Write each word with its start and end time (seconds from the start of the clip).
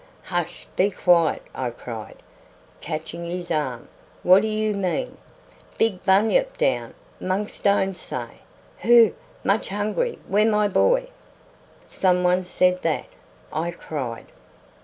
"Hush! 0.23 0.65
be 0.75 0.89
quiet!" 0.89 1.43
I 1.53 1.69
cried, 1.69 2.15
catching 2.79 3.29
his 3.29 3.51
arm; 3.51 3.87
"what 4.23 4.41
do 4.41 4.47
you 4.47 4.73
mean?" 4.73 5.19
"Big 5.77 6.03
bunyip 6.05 6.57
down 6.57 6.95
'mong 7.21 7.47
stones 7.47 7.99
say, 7.99 8.37
`Hoo! 8.81 9.13
much 9.43 9.69
hungry; 9.69 10.17
where 10.27 10.49
my 10.49 10.67
boy?'" 10.67 11.09
"Some 11.85 12.23
one 12.23 12.45
said 12.45 12.81
that?" 12.81 13.05
I 13.53 13.69
cried. 13.69 14.25